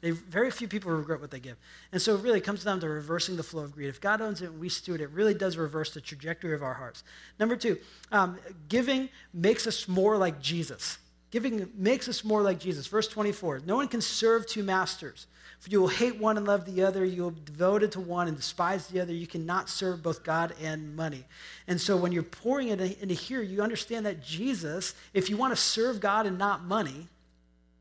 [0.00, 1.56] They, very few people regret what they give.
[1.90, 3.88] And so it really comes down to reversing the flow of greed.
[3.88, 6.62] If God owns it and we steward it, it really does reverse the trajectory of
[6.62, 7.02] our hearts.
[7.40, 7.78] Number two,
[8.12, 8.38] um,
[8.68, 10.98] giving makes us more like Jesus.
[11.30, 12.86] Giving makes us more like Jesus.
[12.86, 15.26] Verse 24 No one can serve two masters.
[15.60, 17.04] For you will hate one and love the other.
[17.04, 19.12] You will be devoted to one and despise the other.
[19.12, 21.24] You cannot serve both God and money.
[21.66, 25.52] And so when you're pouring it into here, you understand that Jesus, if you want
[25.52, 27.08] to serve God and not money,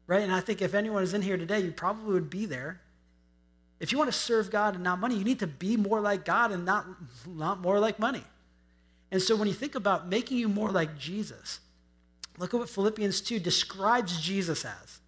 [0.07, 0.23] right?
[0.23, 2.81] And I think if anyone is in here today, you probably would be there.
[3.79, 6.25] If you want to serve God and not money, you need to be more like
[6.25, 6.87] God and not,
[7.27, 8.23] not more like money.
[9.11, 11.59] And so when you think about making you more like Jesus,
[12.37, 14.99] look at what Philippians 2 describes Jesus as.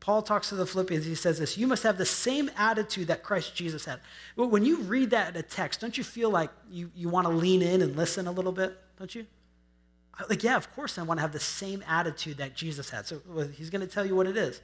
[0.00, 3.24] Paul talks to the Philippians, he says this You must have the same attitude that
[3.24, 3.98] Christ Jesus had.
[4.36, 7.32] When you read that in a text, don't you feel like you, you want to
[7.32, 8.78] lean in and listen a little bit?
[8.98, 9.26] Don't you?
[10.30, 13.06] Like, yeah, of course I want to have the same attitude that Jesus had.
[13.06, 13.20] So
[13.56, 14.60] he's going to tell you what it is.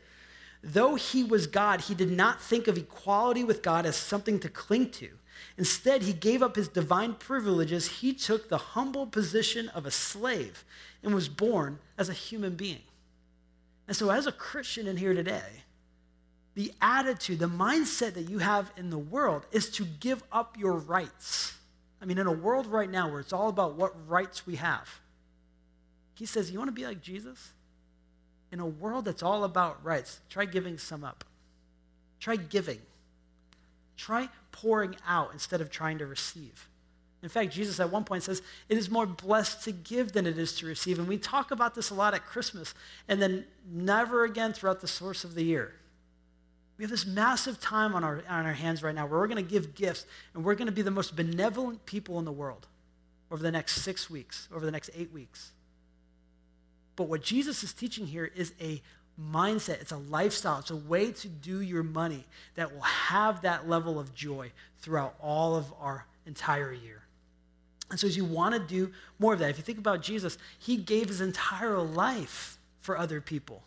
[0.62, 4.48] Though he was God, he did not think of equality with God as something to
[4.48, 5.08] cling to.
[5.59, 8.01] Instead, he gave up his divine privileges.
[8.01, 10.64] He took the humble position of a slave
[11.03, 12.83] and was born as a human being.
[13.87, 15.64] And so, as a Christian in here today,
[16.55, 20.75] the attitude, the mindset that you have in the world is to give up your
[20.75, 21.57] rights.
[22.01, 25.01] I mean, in a world right now where it's all about what rights we have,
[26.14, 27.53] he says, You want to be like Jesus?
[28.51, 31.25] In a world that's all about rights, try giving some up.
[32.21, 32.81] Try giving.
[33.97, 36.69] Try pouring out instead of trying to receive.
[37.23, 40.38] In fact, Jesus at one point says, It is more blessed to give than it
[40.38, 40.99] is to receive.
[40.99, 42.75] And we talk about this a lot at Christmas,
[43.09, 45.75] and then never again throughout the source of the year.
[46.79, 49.45] We have this massive time on our, on our hands right now where we're going
[49.45, 52.67] to give gifts, and we're going to be the most benevolent people in the world
[53.31, 55.53] over the next six weeks, over the next eight weeks.
[56.97, 58.83] But what Jesus is teaching here is a
[59.20, 63.68] mindset, it's a lifestyle, it's a way to do your money that will have that
[63.68, 67.03] level of joy throughout all of our entire year.
[67.90, 70.38] And so, as you want to do more of that, if you think about Jesus,
[70.59, 73.62] he gave his entire life for other people.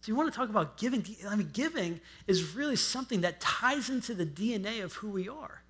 [0.00, 1.04] So, you want to talk about giving?
[1.28, 5.63] I mean, giving is really something that ties into the DNA of who we are.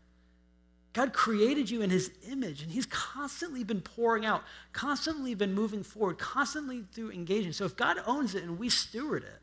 [0.95, 5.83] God created you in his image, and he's constantly been pouring out, constantly been moving
[5.83, 7.53] forward, constantly through engaging.
[7.53, 9.41] So, if God owns it and we steward it,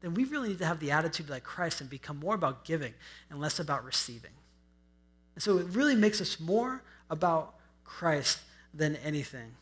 [0.00, 2.92] then we really need to have the attitude like Christ and become more about giving
[3.30, 4.32] and less about receiving.
[5.36, 8.40] And so, it really makes us more about Christ
[8.74, 9.52] than anything.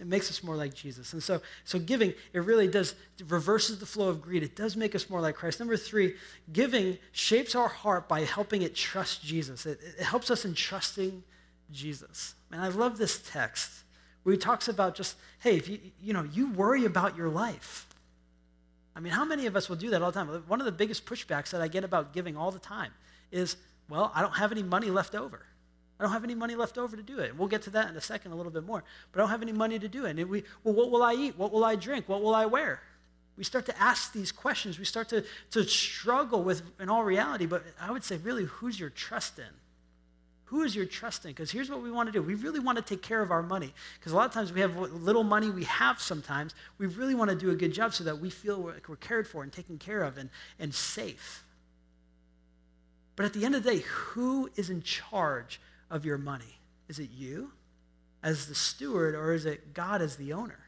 [0.00, 1.12] It makes us more like Jesus.
[1.12, 4.42] And so, so giving, it really does, it reverses the flow of greed.
[4.42, 5.60] It does make us more like Christ.
[5.60, 6.14] Number three,
[6.52, 9.66] giving shapes our heart by helping it trust Jesus.
[9.66, 11.22] It, it helps us in trusting
[11.70, 12.34] Jesus.
[12.50, 13.70] And I love this text
[14.24, 17.86] where he talks about just, hey, if you, you know, you worry about your life.
[18.96, 20.28] I mean, how many of us will do that all the time?
[20.48, 22.90] One of the biggest pushbacks that I get about giving all the time
[23.30, 23.56] is,
[23.88, 25.46] well, I don't have any money left over.
[25.98, 27.36] I don't have any money left over to do it.
[27.36, 28.82] We'll get to that in a second a little bit more.
[29.12, 30.18] But I don't have any money to do it.
[30.18, 31.38] And we, well, what will I eat?
[31.38, 32.08] What will I drink?
[32.08, 32.80] What will I wear?
[33.36, 34.78] We start to ask these questions.
[34.78, 38.78] We start to, to struggle with, in all reality, but I would say, really, who's
[38.78, 39.44] your trust in?
[40.46, 41.30] Who is your trust in?
[41.30, 42.22] Because here's what we want to do.
[42.22, 43.72] We really want to take care of our money.
[43.98, 46.54] Because a lot of times we have little money we have sometimes.
[46.78, 49.26] We really want to do a good job so that we feel like we're cared
[49.26, 50.28] for and taken care of and,
[50.58, 51.44] and safe.
[53.16, 56.58] But at the end of the day, who is in charge of your money?
[56.88, 57.52] Is it you
[58.22, 60.58] as the steward or is it God as the owner?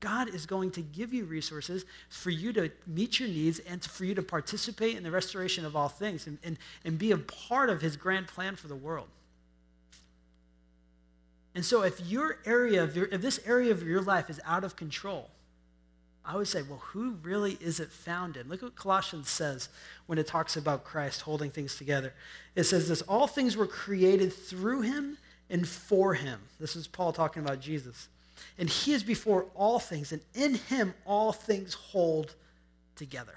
[0.00, 4.04] God is going to give you resources for you to meet your needs and for
[4.04, 7.68] you to participate in the restoration of all things and, and, and be a part
[7.68, 9.08] of his grand plan for the world.
[11.54, 14.62] And so if your area of your, if this area of your life is out
[14.62, 15.28] of control,
[16.28, 18.48] I would say, well, who really is it found in?
[18.48, 19.68] Look what Colossians says
[20.06, 22.12] when it talks about Christ holding things together.
[22.54, 26.40] It says this all things were created through him and for him.
[26.60, 28.08] This is Paul talking about Jesus
[28.58, 32.34] and he is before all things, and in him all things hold
[32.96, 33.34] together.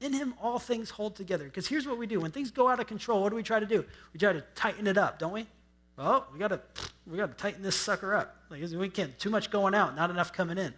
[0.00, 1.44] In him all things hold together.
[1.44, 2.20] Because here's what we do.
[2.20, 3.84] When things go out of control, what do we try to do?
[4.12, 5.46] We try to tighten it up, don't we?
[5.98, 6.60] Oh, we gotta
[7.06, 8.36] we gotta tighten this sucker up.
[8.48, 10.72] Like we can't too much going out, not enough coming in.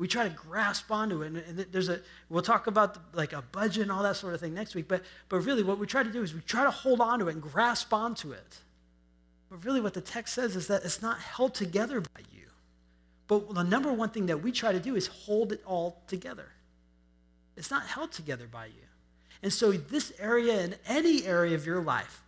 [0.00, 3.42] We try to grasp onto it, and, there's a we'll talk about the, like a
[3.42, 4.88] budget and all that sort of thing next week.
[4.88, 7.28] But but really, what we try to do is we try to hold on to
[7.28, 8.56] it and grasp onto it.
[9.50, 12.46] But really, what the text says is that it's not held together by you.
[13.28, 16.48] But the number one thing that we try to do is hold it all together.
[17.58, 18.86] It's not held together by you.
[19.42, 22.22] And so, this area and any area of your life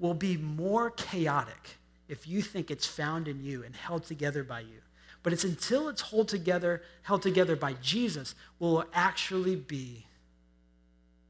[0.00, 4.62] will be more chaotic if you think it's found in you and held together by
[4.62, 4.80] you.
[5.22, 10.06] But it's until it's held together, held together by Jesus, we'll actually be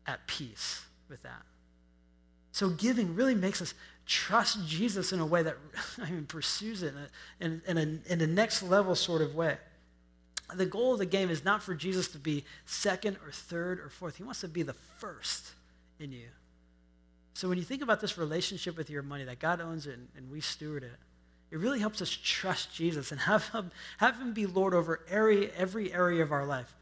[0.07, 1.43] at peace with that.
[2.53, 3.75] So giving really makes us
[4.07, 5.57] trust Jesus in a way that
[6.03, 6.95] I mean, pursues it
[7.41, 9.57] in a, in, a, in a next level sort of way.
[10.55, 13.89] The goal of the game is not for Jesus to be second or third or
[13.89, 14.17] fourth.
[14.17, 15.53] He wants to be the first
[15.99, 16.29] in you.
[17.35, 20.09] So when you think about this relationship with your money, that God owns it and,
[20.17, 20.93] and we steward it,
[21.53, 25.51] it really helps us trust Jesus and have him, have him be Lord over every,
[25.53, 26.75] every area of our life.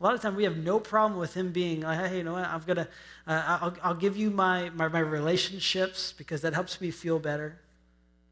[0.00, 2.44] A lot of time we have no problem with him being, hey, you know what,
[2.44, 2.88] I'm gonna,
[3.28, 7.60] uh, I'll, I'll give you my, my, my relationships because that helps me feel better.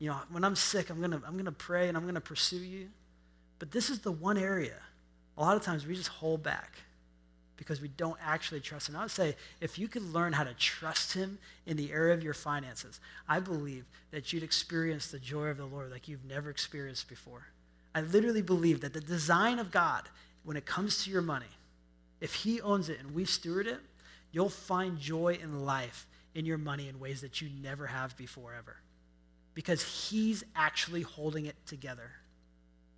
[0.00, 2.88] You know, when I'm sick, I'm gonna, I'm gonna pray and I'm gonna pursue you.
[3.60, 4.78] But this is the one area.
[5.38, 6.72] A lot of times we just hold back
[7.60, 8.96] because we don't actually trust him.
[8.96, 12.24] I would say if you could learn how to trust him in the area of
[12.24, 16.48] your finances, I believe that you'd experience the joy of the Lord like you've never
[16.48, 17.48] experienced before.
[17.94, 20.08] I literally believe that the design of God
[20.42, 21.46] when it comes to your money
[22.20, 23.80] if He owns it and we steward it,
[24.32, 28.54] you'll find joy in life in your money in ways that you never have before
[28.56, 28.76] ever.
[29.54, 32.10] Because He's actually holding it together.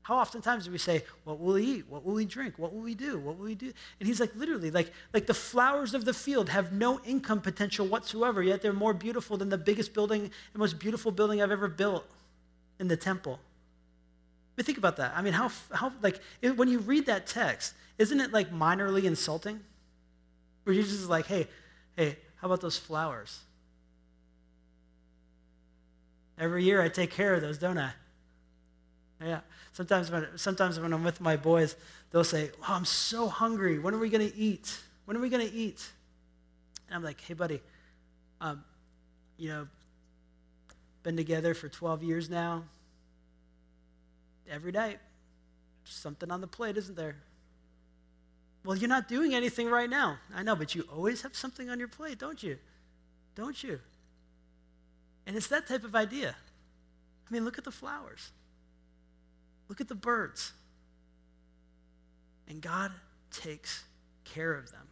[0.02, 1.84] How oftentimes do we say, What will we eat?
[1.88, 2.58] What will we drink?
[2.58, 3.18] What will we do?
[3.18, 3.72] What will we do?
[4.00, 7.86] And he's like, literally, like, like the flowers of the field have no income potential
[7.86, 11.68] whatsoever, yet they're more beautiful than the biggest building, the most beautiful building I've ever
[11.68, 12.04] built
[12.80, 13.38] in the temple.
[14.56, 15.12] But think about that.
[15.16, 19.04] I mean, how, how like, it, when you read that text, isn't it like minorly
[19.04, 19.60] insulting?
[20.64, 21.46] Where Jesus is like, hey,
[21.96, 23.40] hey, how about those flowers?
[26.38, 27.92] Every year I take care of those, don't I?
[29.24, 29.40] Yeah.
[29.72, 31.76] Sometimes when, sometimes when I'm with my boys,
[32.10, 33.78] they'll say, oh, I'm so hungry.
[33.78, 34.78] When are we going to eat?
[35.04, 35.88] When are we going to eat?
[36.88, 37.60] And I'm like, hey, buddy,
[38.40, 38.64] um,
[39.38, 39.68] you know,
[41.02, 42.64] been together for 12 years now
[44.50, 44.98] Every night,
[45.84, 47.16] Something on the plate, isn't there?
[48.64, 50.18] Well, you're not doing anything right now.
[50.32, 52.56] I know, but you always have something on your plate, don't you?
[53.34, 53.80] Don't you?
[55.26, 56.36] And it's that type of idea.
[57.28, 58.30] I mean, look at the flowers,
[59.72, 60.52] look at the birds.
[62.46, 62.92] And God
[63.30, 63.84] takes
[64.22, 64.86] care of them.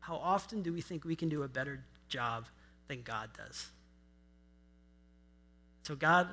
[0.00, 1.78] How often do we think we can do a better
[2.08, 2.46] job
[2.88, 3.68] than God does?
[5.84, 6.26] So, God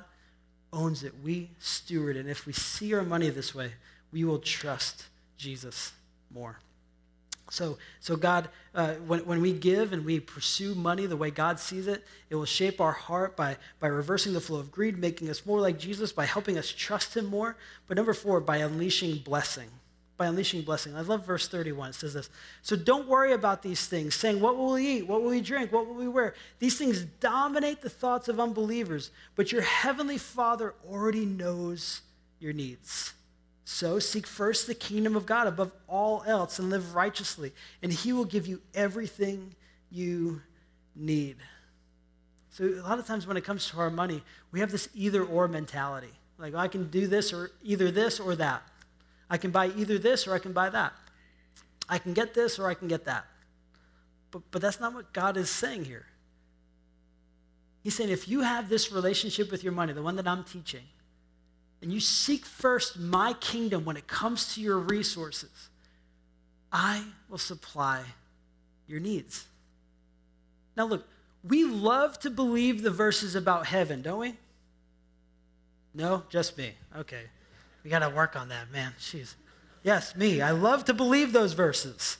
[0.72, 1.12] owns it.
[1.22, 2.16] We steward.
[2.16, 3.74] And if we see our money this way,
[4.10, 5.04] we will trust
[5.36, 5.92] Jesus
[6.34, 6.58] more.
[7.52, 11.60] So, so God, uh, when, when we give and we pursue money the way God
[11.60, 15.28] sees it, it will shape our heart by, by reversing the flow of greed, making
[15.28, 17.58] us more like Jesus, by helping us trust Him more.
[17.86, 19.68] But number four, by unleashing blessing
[20.18, 20.94] by unleashing blessing.
[20.94, 21.90] I love verse 31.
[21.90, 25.06] It says this So don't worry about these things, saying, What will we eat?
[25.08, 25.72] What will we drink?
[25.72, 26.34] What will we wear?
[26.58, 32.02] These things dominate the thoughts of unbelievers, but your heavenly Father already knows
[32.38, 33.14] your needs.
[33.64, 38.12] So seek first the kingdom of God above all else and live righteously, and He
[38.12, 39.54] will give you everything
[39.90, 40.42] you
[40.96, 41.36] need.
[42.50, 45.24] So, a lot of times when it comes to our money, we have this either
[45.24, 46.12] or mentality.
[46.38, 48.62] Like, I can do this or either this or that.
[49.30, 50.92] I can buy either this or I can buy that.
[51.88, 53.24] I can get this or I can get that.
[54.30, 56.06] But, but that's not what God is saying here.
[57.82, 60.84] He's saying, if you have this relationship with your money, the one that I'm teaching,
[61.82, 65.68] and you seek first my kingdom when it comes to your resources,
[66.72, 68.04] I will supply
[68.86, 69.46] your needs.
[70.76, 71.06] Now, look,
[71.42, 74.34] we love to believe the verses about heaven, don't we?
[75.92, 76.72] No, just me.
[76.96, 77.24] Okay.
[77.82, 78.92] We got to work on that, man.
[79.00, 79.34] Jeez.
[79.82, 80.40] Yes, me.
[80.40, 82.16] I love to believe those verses.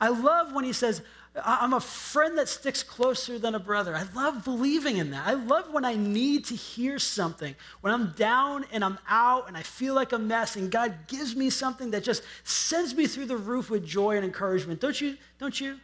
[0.00, 1.00] I love when he says,
[1.34, 3.96] I'm a friend that sticks closer than a brother.
[3.96, 5.26] I love believing in that.
[5.26, 9.56] I love when I need to hear something, when I'm down and I'm out and
[9.56, 13.26] I feel like a mess, and God gives me something that just sends me through
[13.26, 14.78] the roof with joy and encouragement.
[14.78, 15.16] Don't you?
[15.38, 15.78] Don't you?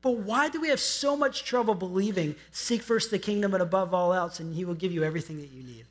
[0.00, 3.92] But why do we have so much trouble believing, seek first the kingdom and above
[3.92, 5.84] all else, and he will give you everything that you need?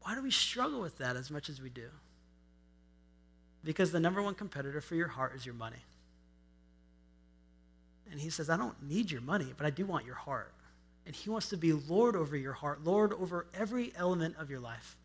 [0.00, 1.88] Why do we struggle with that as much as we do?
[3.62, 5.76] Because the number one competitor for your heart is your money.
[8.10, 10.52] And he says, I don't need your money, but I do want your heart.
[11.06, 14.60] And he wants to be Lord over your heart, Lord over every element of your
[14.60, 14.96] life.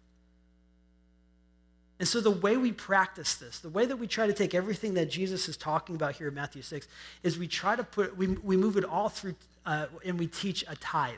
[1.97, 4.95] And so, the way we practice this, the way that we try to take everything
[4.95, 6.87] that Jesus is talking about here in Matthew 6,
[7.23, 10.65] is we try to put, we, we move it all through, uh, and we teach
[10.67, 11.13] a tithe,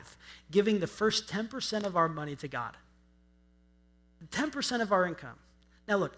[0.52, 2.76] giving the first 10% of our money to God.
[4.30, 5.36] 10% of our income.
[5.88, 6.16] Now, look,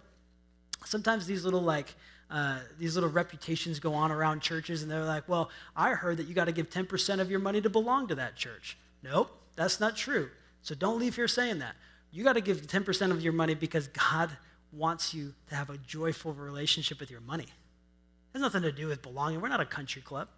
[0.84, 1.94] sometimes these little, like,
[2.30, 6.28] uh, these little reputations go on around churches, and they're like, well, I heard that
[6.28, 8.78] you got to give 10% of your money to belong to that church.
[9.02, 10.30] Nope, that's not true.
[10.62, 11.74] So don't leave here saying that.
[12.12, 14.30] You got to give 10% of your money because God
[14.72, 17.44] wants you to have a joyful relationship with your money.
[17.44, 19.40] It has nothing to do with belonging.
[19.40, 20.28] We're not a country club.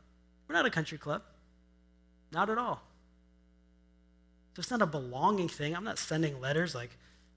[0.49, 1.23] We're not a country club.
[2.33, 2.83] Not at all.
[4.55, 5.77] So it's not a belonging thing.
[5.77, 6.91] I'm not sending letters like,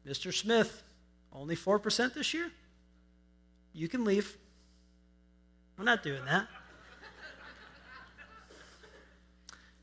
[0.07, 0.33] Mr.
[0.33, 0.83] Smith,
[1.33, 2.51] only 4% this year?
[3.73, 4.37] You can leave.
[5.77, 6.47] We're not doing that.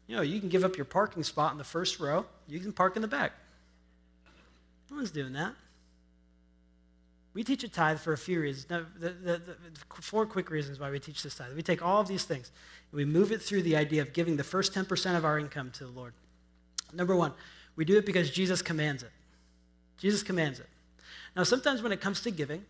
[0.07, 2.72] you know, you can give up your parking spot in the first row, you can
[2.72, 3.33] park in the back.
[4.90, 5.55] No one's doing that.
[7.35, 8.68] We teach a tithe for a few reasons.
[8.68, 9.57] Now, the, the, the,
[10.00, 11.55] four quick reasons why we teach this tithe.
[11.57, 12.50] We take all of these things
[12.90, 15.70] and we move it through the idea of giving the first 10% of our income
[15.72, 16.12] to the Lord.
[16.92, 17.33] Number one,
[17.74, 19.11] we do it because Jesus commands it.
[19.96, 20.66] Jesus commands it.
[21.35, 22.66] Now, sometimes when it comes to giving,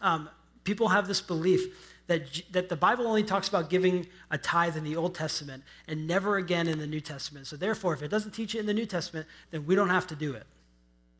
[0.00, 0.28] um,
[0.64, 4.84] people have this belief that, that the Bible only talks about giving a tithe in
[4.84, 7.46] the Old Testament and never again in the New Testament.
[7.46, 10.06] So, therefore, if it doesn't teach it in the New Testament, then we don't have
[10.08, 10.46] to do it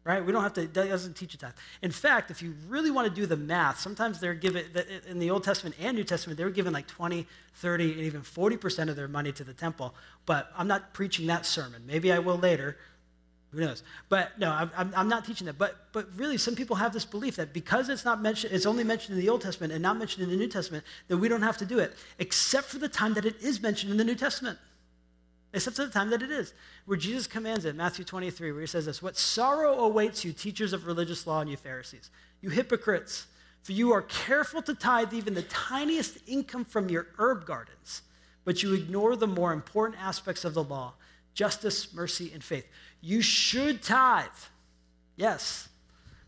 [0.04, 0.24] right?
[0.24, 1.54] We don't have to, that doesn't teach a tithe.
[1.80, 4.64] In fact, if you really want to do the math, sometimes they're given,
[5.08, 8.20] in the Old Testament and New Testament, they were given like 20, 30, and even
[8.20, 9.94] 40% of their money to the temple.
[10.26, 11.82] But I'm not preaching that sermon.
[11.86, 12.76] Maybe I will later.
[13.54, 13.82] Who knows?
[14.08, 15.58] But no, I'm, I'm not teaching that.
[15.58, 18.84] But, but really, some people have this belief that because it's not mentioned, it's only
[18.84, 21.42] mentioned in the Old Testament and not mentioned in the New Testament, that we don't
[21.42, 24.16] have to do it, except for the time that it is mentioned in the New
[24.16, 24.58] Testament
[25.54, 26.52] except for the time that it is,
[26.84, 30.72] where Jesus commands it, Matthew 23, where he says this What sorrow awaits you, teachers
[30.72, 33.26] of religious law and you Pharisees, you hypocrites,
[33.62, 38.02] for you are careful to tithe even the tiniest income from your herb gardens,
[38.44, 40.94] but you ignore the more important aspects of the law
[41.32, 42.68] justice, mercy, and faith.
[43.04, 44.30] You should tithe,
[45.14, 45.68] yes,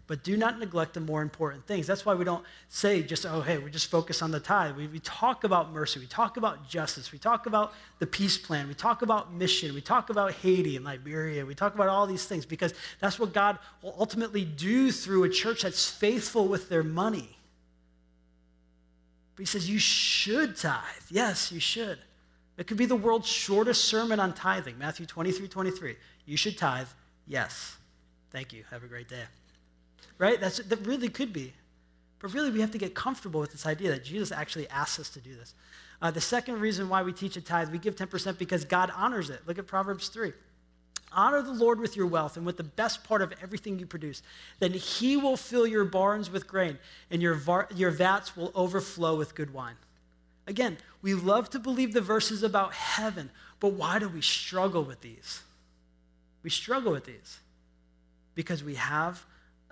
[0.07, 1.87] but do not neglect the more important things.
[1.87, 4.77] That's why we don't say just, oh, hey, we just focus on the tithe.
[4.77, 6.01] We, we, talk about mercy.
[6.01, 7.13] We talk about justice.
[7.13, 8.69] We talk about the peace plan.
[8.69, 9.73] We talk about mission.
[9.75, 11.47] We talk about Haiti and Liberia.
[11.47, 15.31] We talk about all these things because that's what God will ultimately do through a
[15.31, 17.39] church that's faithful with their money.
[19.35, 20.83] But he says, you should tithe.
[21.09, 21.99] Yes, you should.
[22.59, 25.97] It could be the world's shortest sermon on tithing, Matthew 23 23.
[26.27, 26.89] You should tithe.
[27.27, 27.77] Yes.
[28.31, 28.65] Thank you.
[28.71, 29.23] Have a great day
[30.19, 30.41] right?
[30.41, 31.53] That's, that really could be.
[32.19, 35.11] But really, we have to get comfortable with this idea that Jesus actually asks us
[35.11, 35.55] to do this.
[36.01, 39.31] Uh, the second reason why we teach a tithe, we give 10% because God honors
[39.31, 39.41] it.
[39.47, 40.33] Look at Proverbs 3.
[41.13, 44.23] Honor the Lord with your wealth and with the best part of everything you produce.
[44.59, 46.79] Then he will fill your barns with grain,
[47.11, 49.77] and your, var- your vats will overflow with good wine.
[50.47, 53.31] Again, we love to believe the verses about heaven,
[53.61, 55.43] but why do we struggle with these?
[56.47, 57.41] We struggle with these
[58.37, 59.21] because we have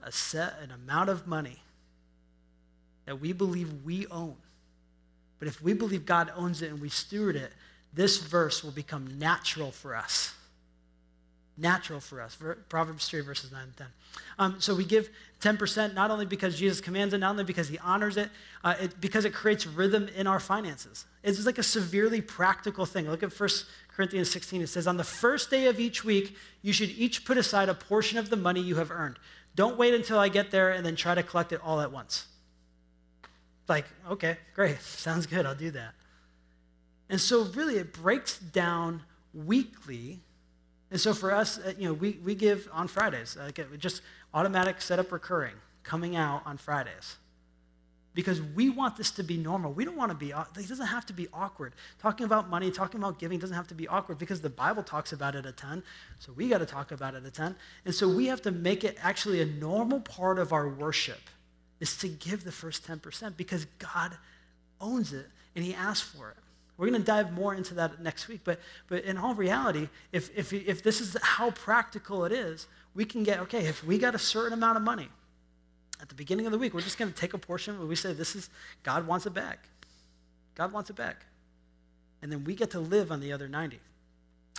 [0.02, 1.62] a set an amount of money
[3.04, 4.34] that we believe we own.
[5.38, 7.52] But if we believe God owns it and we steward it,
[7.92, 10.34] this verse will become natural for us.
[11.56, 12.36] Natural for us.
[12.68, 13.86] Proverbs 3, verses 9 and 10.
[14.40, 15.10] Um, so we give
[15.44, 18.30] 10% not only because Jesus commands it, not only because he honors it,
[18.64, 21.04] uh, it, because it creates rhythm in our finances.
[21.22, 23.10] It's like a severely practical thing.
[23.10, 23.48] Look at 1
[23.94, 24.62] Corinthians 16.
[24.62, 27.74] It says, On the first day of each week, you should each put aside a
[27.74, 29.18] portion of the money you have earned.
[29.54, 32.26] Don't wait until I get there and then try to collect it all at once.
[33.68, 35.92] Like, okay, great, sounds good, I'll do that.
[37.10, 39.02] And so, really, it breaks down
[39.34, 40.20] weekly.
[40.90, 44.00] And so for us, uh, you know, we, we give on Fridays, like just
[44.34, 47.16] automatic setup recurring, coming out on Fridays
[48.14, 49.72] because we want this to be normal.
[49.72, 51.74] We don't want to be, uh, it doesn't have to be awkward.
[51.98, 55.12] Talking about money, talking about giving doesn't have to be awkward because the Bible talks
[55.12, 55.82] about it a ton.
[56.20, 57.56] So we got to talk about it a ton.
[57.84, 61.20] And so we have to make it actually a normal part of our worship
[61.80, 64.16] is to give the first 10% because God
[64.80, 65.26] owns it
[65.56, 66.36] and He asked for it.
[66.76, 68.40] We're going to dive more into that next week.
[68.44, 73.04] But, but in all reality, if, if, if this is how practical it is, we
[73.04, 75.08] can get, okay, if we got a certain amount of money,
[76.00, 77.96] at the beginning of the week, we're just going to take a portion where we
[77.96, 78.50] say, This is,
[78.82, 79.68] God wants it back.
[80.54, 81.24] God wants it back.
[82.22, 83.80] And then we get to live on the other 90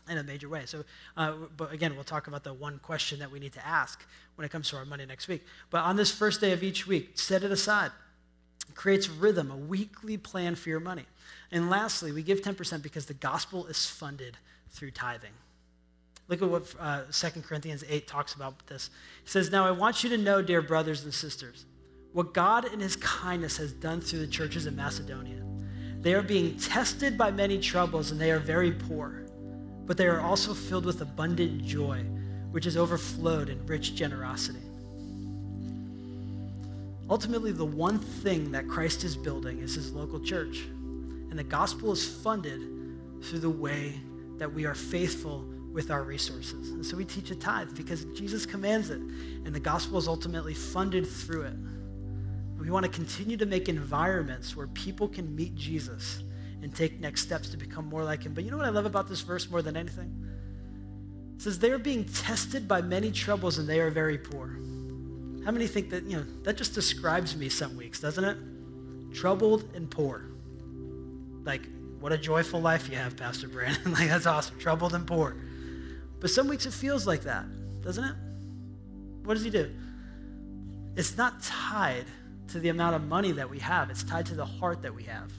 [0.09, 0.65] in a major way.
[0.65, 0.83] So,
[1.17, 4.05] uh, but again, we'll talk about the one question that we need to ask
[4.36, 5.43] when it comes to our money next week.
[5.69, 7.91] But on this first day of each week, set it aside.
[8.69, 11.05] It creates rhythm, a weekly plan for your money.
[11.51, 14.38] And lastly, we give 10% because the gospel is funded
[14.69, 15.33] through tithing.
[16.28, 18.89] Look at what uh, 2 Corinthians 8 talks about this.
[19.23, 21.65] He says, Now I want you to know, dear brothers and sisters,
[22.13, 25.43] what God in his kindness has done through the churches in Macedonia.
[25.99, 29.26] They are being tested by many troubles, and they are very poor,
[29.86, 31.99] but they are also filled with abundant joy,
[32.51, 34.59] which has overflowed in rich generosity.
[37.09, 40.63] Ultimately, the one thing that Christ is building is his local church.
[41.30, 42.61] And the gospel is funded
[43.21, 43.99] through the way
[44.38, 45.45] that we are faithful
[45.76, 46.69] with our resources.
[46.69, 50.53] And so we teach a tithe because Jesus commands it, and the gospel is ultimately
[50.53, 51.55] funded through it.
[52.57, 56.23] We want to continue to make environments where people can meet Jesus
[56.63, 58.34] and take next steps to become more like him.
[58.34, 60.26] But you know what I love about this verse more than anything?
[61.36, 64.57] It says, They are being tested by many troubles and they are very poor.
[65.43, 68.38] How many think that, you know, that just describes me some weeks, doesn't it?
[69.13, 70.23] Troubled and poor.
[71.43, 71.67] Like,
[71.99, 73.91] what a joyful life you have, Pastor Brandon.
[73.91, 74.57] like, that's awesome.
[74.57, 75.36] Troubled and poor.
[76.26, 77.45] But some weeks it feels like that,
[77.84, 78.15] doesn't it?
[79.26, 79.71] What does he do?
[80.95, 82.05] It's not tied
[82.47, 85.03] to the amount of money that we have, it's tied to the heart that we
[85.03, 85.32] have.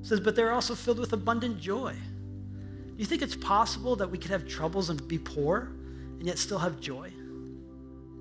[0.00, 1.92] It says, but they're also filled with abundant joy.
[1.92, 5.70] Do you think it's possible that we could have troubles and be poor
[6.18, 7.12] and yet still have joy?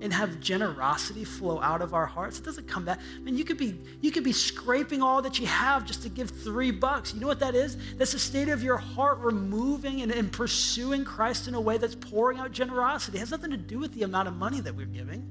[0.01, 2.39] And have generosity flow out of our hearts.
[2.39, 2.99] It doesn't come back.
[3.15, 6.09] I mean, you could be you could be scraping all that you have just to
[6.09, 7.13] give three bucks.
[7.13, 7.77] You know what that is?
[7.95, 11.95] That's the state of your heart removing and, and pursuing Christ in a way that's
[11.95, 13.17] pouring out generosity.
[13.17, 15.27] It has nothing to do with the amount of money that we're giving.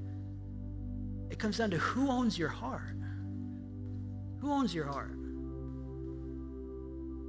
[1.30, 2.96] It comes down to who owns your heart.
[4.40, 5.12] Who owns your heart?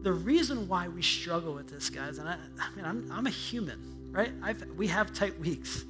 [0.03, 3.31] The reason why we struggle with this, guys, and I, I mean, I'm, I'm a
[3.31, 4.31] human, right?
[4.43, 5.83] I've, we have tight weeks.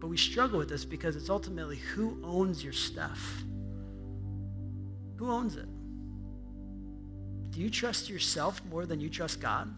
[0.00, 3.44] But we struggle with this because it's ultimately who owns your stuff?
[5.16, 5.68] Who owns it?
[7.50, 9.68] Do you trust yourself more than you trust God?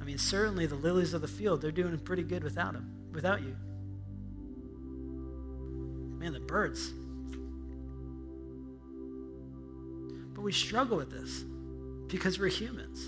[0.00, 3.42] I mean, certainly the lilies of the field, they're doing pretty good without him, without
[3.42, 3.56] you.
[6.18, 6.92] Man, the birds.
[10.34, 11.44] But we struggle with this
[12.08, 13.06] because we're humans.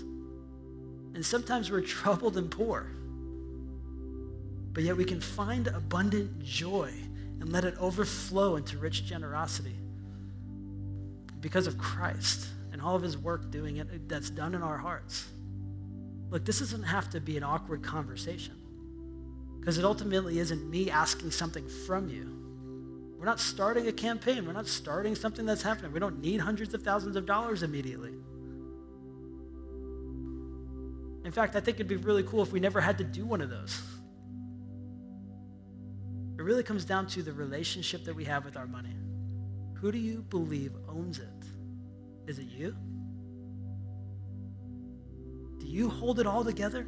[1.13, 2.91] And sometimes we're troubled and poor
[4.79, 6.89] but yet we can find abundant joy
[7.41, 9.75] and let it overflow into rich generosity
[11.41, 15.27] because of Christ and all of his work doing it that's done in our hearts.
[16.29, 18.55] Look, this doesn't have to be an awkward conversation
[19.59, 23.17] because it ultimately isn't me asking something from you.
[23.19, 24.45] We're not starting a campaign.
[24.45, 25.91] We're not starting something that's happening.
[25.91, 28.13] We don't need hundreds of thousands of dollars immediately.
[31.25, 33.41] In fact, I think it'd be really cool if we never had to do one
[33.41, 33.77] of those.
[36.39, 38.95] It really comes down to the relationship that we have with our money.
[39.73, 41.27] Who do you believe owns it?
[42.27, 42.73] Is it you?
[45.59, 46.87] Do you hold it all together?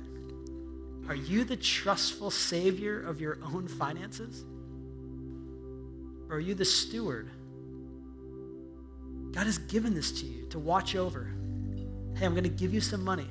[1.10, 4.46] Are you the trustful savior of your own finances?
[6.30, 7.30] Or are you the steward?
[9.34, 11.30] God has given this to you to watch over.
[12.16, 13.28] Hey, I'm going to give you some money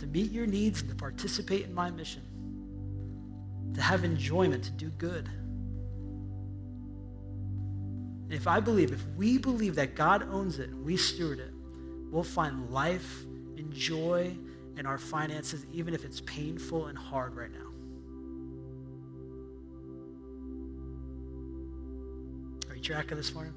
[0.00, 2.20] to meet your needs and to participate in my mission
[3.74, 5.28] to have enjoyment, to do good.
[8.24, 11.52] And if I believe, if we believe that God owns it and we steward it,
[12.10, 13.24] we'll find life
[13.56, 14.36] and joy
[14.76, 17.58] in our finances, even if it's painful and hard right now.
[22.70, 23.54] Are you tracking this morning?